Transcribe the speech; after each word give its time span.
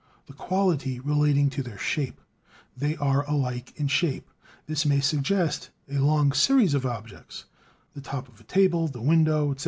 the 0.25 0.33
quality 0.33 0.99
relating 0.99 1.47
to 1.47 1.61
their 1.61 1.77
shape. 1.77 2.19
They 2.75 2.95
are 2.95 3.23
alike 3.29 3.71
in 3.75 3.87
shape. 3.87 4.31
This 4.65 4.83
may 4.83 4.99
suggest 4.99 5.69
a 5.87 5.99
long 5.99 6.31
series 6.31 6.73
of 6.73 6.87
objects: 6.87 7.45
the 7.93 8.01
top 8.01 8.27
of 8.27 8.39
the 8.39 8.43
table, 8.43 8.87
the 8.87 8.99
window, 8.99 9.51
etc. 9.51 9.59